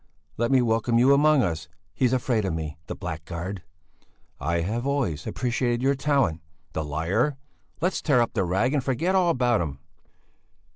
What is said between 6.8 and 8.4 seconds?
liar! let's tear up